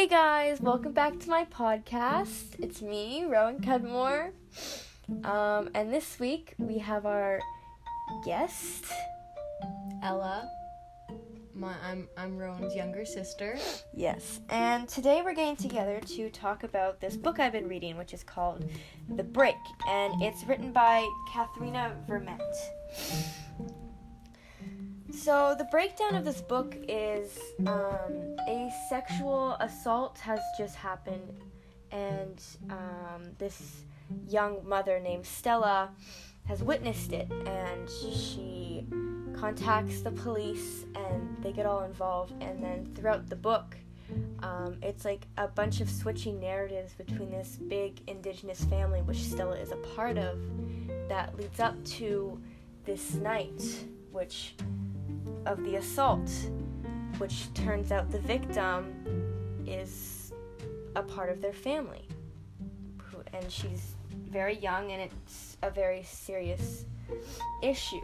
[0.00, 2.58] Hey guys, welcome back to my podcast.
[2.58, 4.32] It's me, Rowan Cudmore.
[5.24, 7.38] Um, and this week we have our
[8.24, 8.86] guest,
[10.02, 10.50] Ella.
[11.52, 13.58] My, I'm I'm Rowan's younger sister.
[13.94, 18.14] Yes, and today we're getting together to talk about this book I've been reading, which
[18.14, 18.64] is called
[19.16, 22.56] The Break, and it's written by Katherena Vermette.
[25.12, 31.40] So, the breakdown of this book is um, a sexual assault has just happened,
[31.90, 33.82] and um, this
[34.28, 35.90] young mother named Stella
[36.46, 38.86] has witnessed it, and she
[39.34, 42.32] contacts the police, and they get all involved.
[42.40, 43.76] And then throughout the book,
[44.42, 49.56] um, it's like a bunch of switching narratives between this big indigenous family, which Stella
[49.56, 50.38] is a part of,
[51.08, 52.40] that leads up to
[52.84, 53.62] this night,
[54.12, 54.54] which
[55.46, 56.30] of the assault,
[57.18, 58.94] which turns out the victim
[59.66, 60.32] is
[60.96, 62.06] a part of their family.
[63.32, 63.94] And she's
[64.28, 66.84] very young, and it's a very serious
[67.62, 68.00] issue.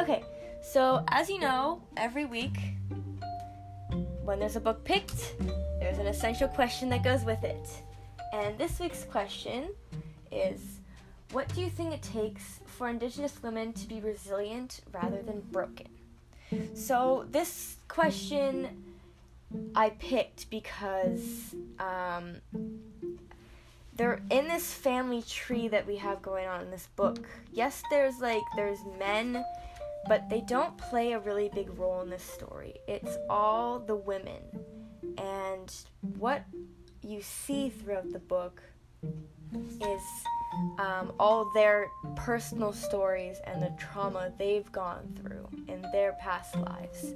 [0.00, 0.24] Okay,
[0.62, 2.58] so as you know, every week
[4.24, 5.34] when there's a book picked,
[5.80, 7.68] there's an essential question that goes with it.
[8.32, 9.70] And this week's question
[10.30, 10.80] is
[11.32, 15.88] What do you think it takes for Indigenous women to be resilient rather than broken?
[16.74, 18.68] So, this question
[19.74, 22.36] I picked because um,
[23.96, 27.26] they're in this family tree that we have going on in this book.
[27.52, 29.44] Yes, there's like, there's men
[30.08, 32.74] but they don't play a really big role in this story.
[32.88, 34.42] It's all the women.
[35.18, 35.74] And
[36.18, 36.44] what
[37.02, 38.62] you see throughout the book
[39.54, 40.02] is
[40.78, 47.14] um, all their personal stories and the trauma they've gone through in their past lives.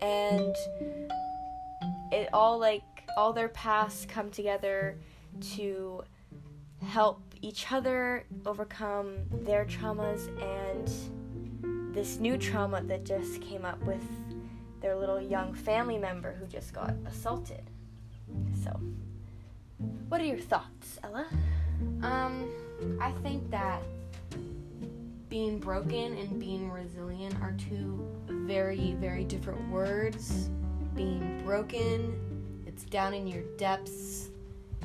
[0.00, 0.54] And
[2.12, 2.82] it all like
[3.16, 4.96] all their pasts come together
[5.54, 6.02] to
[6.86, 10.90] help each other overcome their traumas and
[11.92, 14.02] this new trauma that just came up with
[14.80, 17.62] their little young family member who just got assaulted.
[18.62, 18.78] So,
[20.08, 21.26] what are your thoughts, Ella?
[22.02, 22.48] Um,
[23.00, 23.82] I think that
[25.28, 30.50] being broken and being resilient are two very, very different words.
[30.94, 34.30] Being broken, it's down in your depths.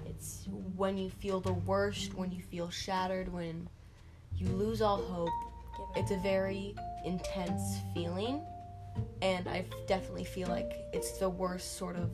[0.06, 3.68] It's when you feel the worst, when you feel shattered, when
[4.38, 5.30] you lose all hope.
[5.96, 6.76] It's a very
[7.06, 8.42] intense feeling
[9.22, 12.12] and I definitely feel like it's the worst sort of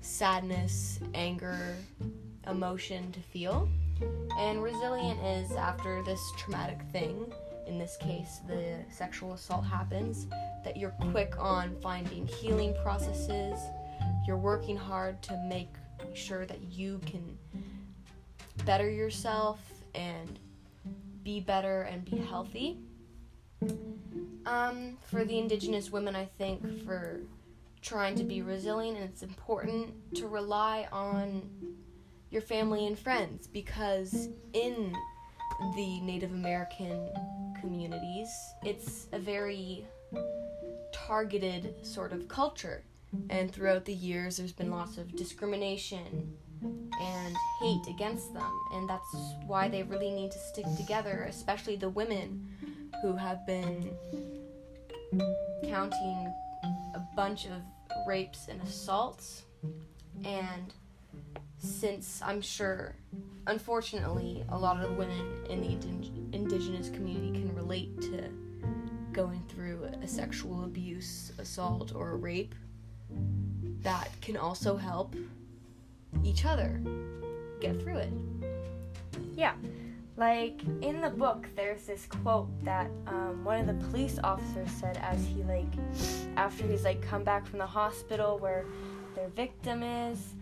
[0.00, 1.76] sadness, anger,
[2.46, 3.68] emotion to feel.
[4.38, 7.30] And resilient is after this traumatic thing,
[7.66, 10.26] in this case, the sexual assault happens,
[10.64, 13.58] that you're quick on finding healing processes,
[14.26, 15.68] you're working hard to make
[16.14, 17.36] sure that you can
[18.64, 19.60] better yourself
[19.94, 20.38] and
[21.22, 22.78] be better and be healthy.
[24.46, 27.20] Um, for the indigenous women, I think for
[27.82, 31.48] trying to be resilient, and it's important to rely on
[32.30, 34.94] your family and friends because in
[35.76, 37.10] the Native American
[37.60, 38.28] communities,
[38.62, 39.84] it's a very
[40.92, 42.84] targeted sort of culture.
[43.28, 48.50] And throughout the years, there's been lots of discrimination and hate against them.
[48.72, 49.14] And that's
[49.46, 52.46] why they really need to stick together, especially the women
[53.02, 53.90] who have been
[55.64, 56.32] counting
[56.94, 57.62] a bunch of
[58.06, 59.42] rapes and assaults.
[60.24, 60.72] And
[61.58, 62.94] since I'm sure,
[63.46, 68.28] unfortunately, a lot of women in the indigenous community can relate to
[69.12, 72.54] going through a sexual abuse, assault, or a rape,
[73.82, 75.14] that can also help
[76.30, 76.80] each other
[77.60, 78.12] get through it.
[79.34, 79.54] Yeah.
[80.16, 84.98] Like in the book, there's this quote that um, one of the police officers said
[85.02, 85.72] as he like,
[86.36, 88.64] after he's like come back from the hospital where
[89.14, 90.34] their victim is,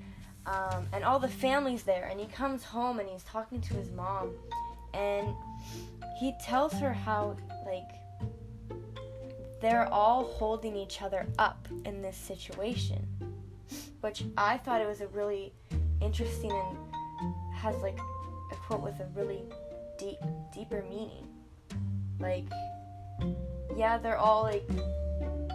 [0.47, 3.91] um, and all the family's there, and he comes home and he's talking to his
[3.93, 4.33] mom,
[4.95, 5.29] and
[6.19, 7.91] he tells her how like
[9.61, 13.07] they're all holding each other up in this situation,
[14.01, 15.53] which I thought it was a really
[16.01, 17.99] interesting and has like
[18.53, 19.43] a quote with a really
[19.99, 20.19] deep
[20.53, 21.27] deeper meaning.
[22.21, 22.45] Like
[23.77, 24.69] yeah, they're all like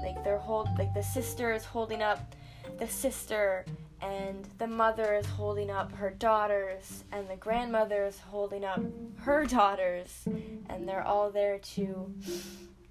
[0.01, 2.35] like they're hold like the sister is holding up
[2.79, 3.65] the sister
[4.01, 8.81] and the mother is holding up her daughters, and the grandmother is holding up
[9.19, 10.25] her daughters,
[10.69, 12.13] and they're all there to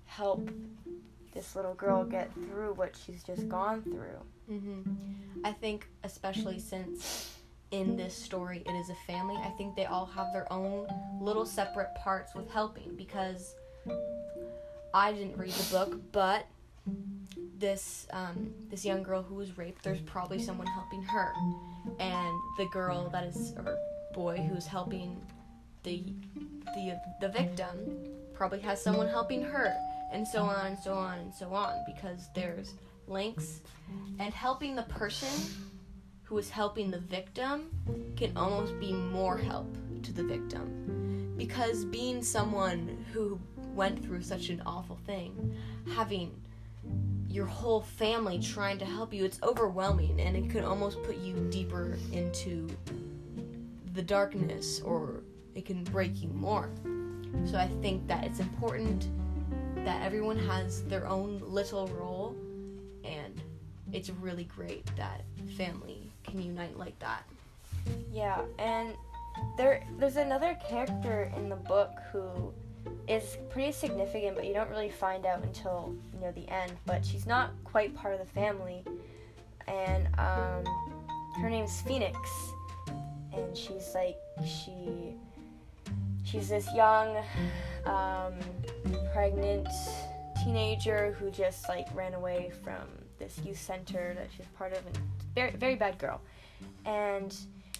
[0.07, 0.51] help
[1.35, 4.23] this little girl get through what she's just gone through.
[4.49, 4.81] hmm
[5.45, 7.37] I think, especially since
[7.73, 10.87] in this story it is a family, I think they all have their own
[11.21, 13.55] little separate parts with helping because
[14.95, 16.47] I didn't read the book, but
[17.59, 21.33] this um, this young girl who was raped, there's probably someone helping her,
[21.99, 23.79] and the girl that is or
[24.15, 25.21] boy who's helping
[25.83, 26.05] the
[26.75, 27.75] the the victim
[28.35, 29.75] probably has someone helping her,
[30.13, 32.75] and so on and so on and so on because there's
[33.07, 33.61] links,
[34.19, 35.29] and helping the person
[36.32, 37.69] who is helping the victim
[38.17, 41.34] can almost be more help to the victim.
[41.37, 43.38] Because being someone who
[43.75, 45.55] went through such an awful thing
[45.94, 46.34] having
[47.29, 51.34] your whole family trying to help you it's overwhelming and it could almost put you
[51.50, 52.67] deeper into
[53.93, 55.23] the darkness or
[55.55, 56.70] it can break you more.
[57.44, 59.06] So i think that it's important
[59.84, 62.12] that everyone has their own little role
[63.93, 65.23] it's really great that
[65.56, 67.25] family can unite like that
[68.12, 68.94] Yeah, and
[69.56, 72.53] there there's another character in the book who
[73.09, 76.73] is pretty significant, but you don't really find out until you know the end.
[76.87, 78.85] But she's not quite part of the family,
[79.67, 80.65] and um,
[81.41, 82.19] her name's Phoenix,
[83.33, 85.15] and she's like she
[86.25, 87.17] she's this young
[87.87, 88.35] um,
[89.12, 89.69] pregnant
[90.44, 92.87] teenager who just like ran away from
[93.19, 94.99] this youth center that she's part of and
[95.35, 96.20] very very bad girl.
[96.85, 97.35] And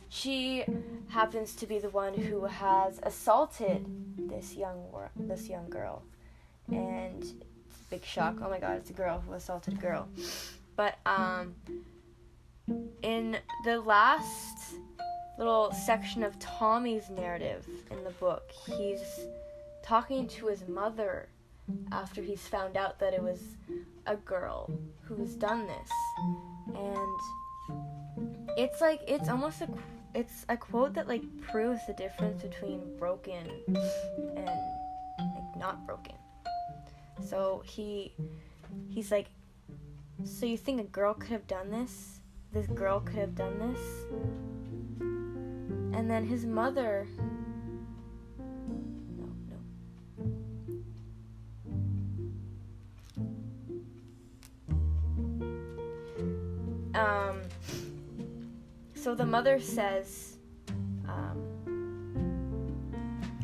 [0.09, 0.65] she
[1.09, 3.87] happens to be the one who has assaulted
[4.29, 4.85] this young
[5.17, 6.03] this young girl.
[6.69, 8.37] And it's a big shock.
[8.43, 10.09] Oh my god it's a girl who assaulted a girl.
[10.77, 11.55] But um
[13.03, 14.75] in the last
[15.39, 19.21] little section of Tommy's narrative in the book he's
[19.83, 21.29] talking to his mother
[21.91, 23.57] after he's found out that it was
[24.07, 24.71] a girl
[25.03, 25.91] who's done this.
[26.75, 27.21] And
[28.57, 29.69] it's like it's almost a
[30.15, 33.47] it's a quote that like proves the difference between broken
[34.37, 34.47] and
[35.19, 36.15] like not broken.
[37.21, 38.13] So he
[38.89, 39.29] he's like
[40.25, 42.21] so you think a girl could have done this?
[42.53, 43.81] This girl could have done this?
[45.97, 47.07] And then his mother
[56.95, 57.41] um
[58.95, 60.37] so the mother says
[61.09, 61.43] um,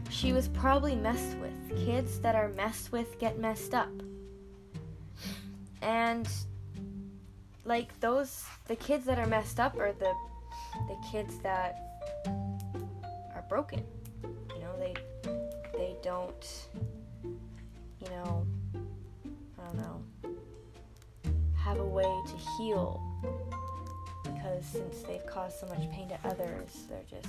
[0.09, 1.53] she was probably messed with.
[1.85, 3.91] Kids that are messed with get messed up.
[5.83, 6.29] And
[7.65, 10.13] like those the kids that are messed up are the
[10.87, 11.77] the kids that
[13.35, 13.85] are broken.
[14.55, 14.95] You know, they
[15.73, 16.69] they don't
[21.89, 23.03] way to heal
[24.23, 27.29] because since they've caused so much pain to others, they're just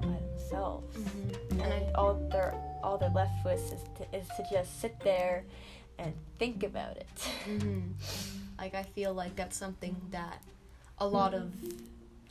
[0.00, 1.60] by themselves, mm-hmm.
[1.60, 5.44] and all they're all they're left with is to, is to just sit there
[5.98, 7.28] and think about it.
[7.44, 7.80] hmm
[8.58, 10.42] Like I feel like that's something that
[10.98, 11.52] a lot of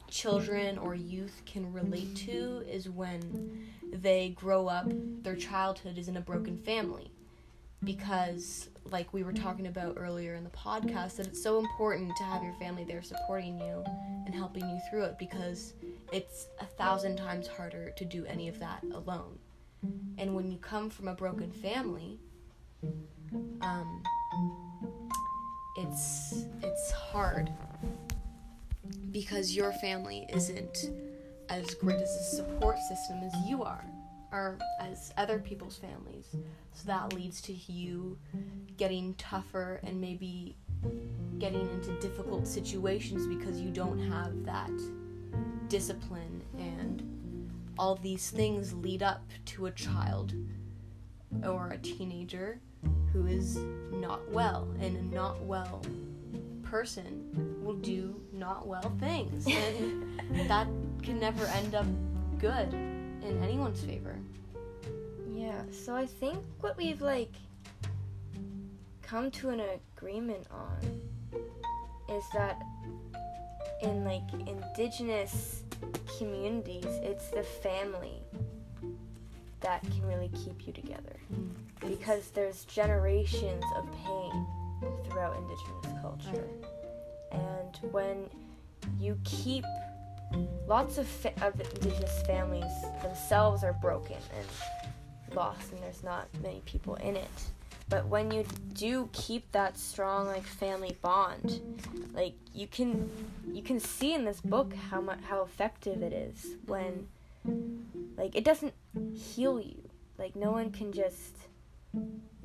[0.10, 4.88] children or youth can relate to is when they grow up,
[5.21, 7.12] their childhood is in a broken family.
[7.83, 12.24] Because, like we were talking about earlier in the podcast, that it's so important to
[12.24, 13.84] have your family there supporting you
[14.25, 15.74] and helping you through it because
[16.13, 19.39] it's a thousand times harder to do any of that alone.
[20.18, 22.20] And when you come from a broken family,
[23.62, 24.04] um,
[25.77, 27.51] it's it's hard
[29.12, 30.89] because your family isn't
[31.50, 33.84] as great as a support system as you are
[34.36, 36.27] or as other people's families.
[36.74, 38.18] So that leads to you
[38.77, 40.58] getting tougher and maybe
[41.39, 44.72] getting into difficult situations because you don't have that
[45.70, 47.01] discipline and
[47.80, 50.34] all these things lead up to a child
[51.44, 52.60] or a teenager
[53.13, 53.58] who is
[53.92, 54.68] not well.
[54.82, 55.82] And a not well
[56.63, 59.48] person will do not well things.
[59.48, 60.68] And that
[61.04, 61.86] can never end up
[62.38, 62.94] good
[63.25, 64.17] in anyone's favor.
[65.34, 67.34] Yeah, so I think what we've like
[69.01, 69.62] come to an
[69.98, 71.01] agreement on
[72.10, 72.62] is that
[73.82, 75.63] in like indigenous
[76.17, 78.22] communities, it's the family
[79.62, 81.15] that can really keep you together.
[81.82, 84.48] Because there's generations of pain
[85.05, 86.48] throughout indigenous culture.
[87.32, 88.29] And when
[89.00, 89.65] you keep
[90.67, 96.62] lots of, fa- of indigenous families themselves are broken and lost and there's not many
[96.65, 97.29] people in it.
[97.88, 101.62] But when you do keep that strong like family bond
[102.13, 103.10] like you can
[103.51, 107.08] you can see in this book how much how effective it is when
[108.17, 108.74] like it doesn't
[109.13, 109.77] heal you.
[110.17, 111.36] Like no one can just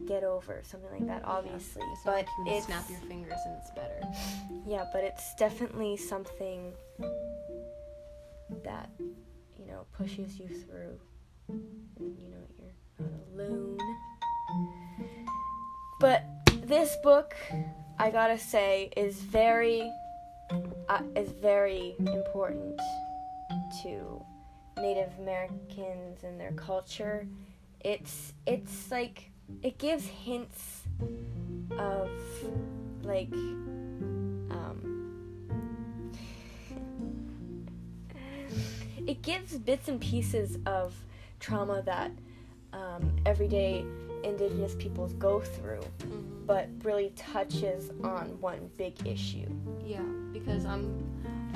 [0.07, 3.71] get over something like that obviously not but like it's snap your fingers and it's
[3.73, 4.01] better.
[4.67, 6.73] yeah but it's definitely something
[8.65, 10.99] that you know pushes you through.
[11.49, 13.79] And you know you're not alone.
[15.99, 16.25] But
[16.71, 17.35] this book
[17.99, 19.91] i gotta say is very
[20.89, 22.81] uh, is very important
[23.83, 24.23] to
[24.79, 27.27] native americans and their culture.
[27.81, 29.31] It's it's like
[29.63, 30.83] it gives hints
[31.79, 32.11] of
[33.03, 33.33] like
[34.51, 35.00] um
[39.11, 40.95] it gives bits and pieces of
[41.41, 42.11] trauma that
[42.73, 43.85] um, everyday
[44.23, 46.47] indigenous peoples go through Mm-hmm.
[46.47, 49.49] but really touches on one big issue
[49.85, 50.03] Yeah,
[50.33, 50.85] because I'm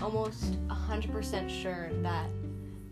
[0.02, 2.26] almost 100% sure that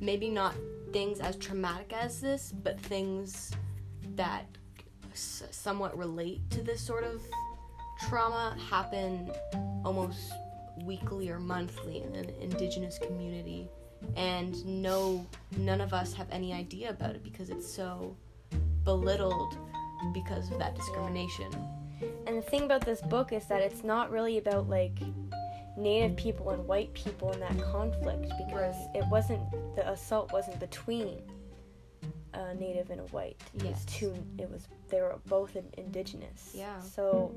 [0.01, 0.55] maybe not
[0.93, 3.51] things as traumatic as this, but things
[4.17, 4.45] that
[5.13, 7.23] s- somewhat relate to this sort of
[8.09, 9.31] trauma happen
[9.85, 10.33] almost
[10.85, 13.69] weekly or monthly in an indigenous community
[14.17, 15.25] and no
[15.57, 18.17] none of us have any idea about it because it's so
[18.85, 19.57] belittled
[20.13, 21.51] because of that discrimination.
[22.27, 24.99] And the thing about this book is that it's not really about like
[25.77, 28.97] native people and white people in that conflict because Right.
[28.97, 29.41] it wasn't
[29.77, 31.23] the assault wasn't between
[32.35, 33.41] a native and a white.
[33.55, 33.73] It Yes.
[33.75, 36.53] was two it was they were both indigenous.
[36.55, 36.79] Yeah.
[36.81, 37.33] So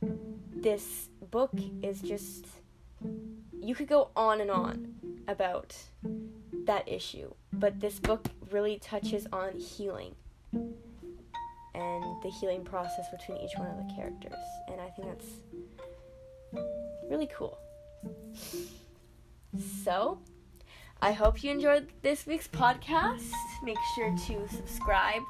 [0.00, 1.50] this book
[1.82, 2.46] is just
[3.60, 4.94] you could go on and on
[5.28, 5.76] about
[6.64, 10.14] that issue, but this book really touches on healing
[11.74, 14.38] and the healing process between each one of the characters.
[14.68, 15.26] And I think that's
[17.10, 17.58] really cool.
[19.84, 20.18] So,
[21.00, 23.30] I hope you enjoyed this week's podcast.
[23.62, 25.22] Make sure to subscribe,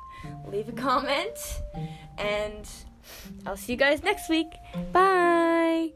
[0.47, 1.39] leave a comment,
[2.19, 2.69] and
[3.47, 4.53] I'll see you guys next week.
[4.93, 5.93] Bye.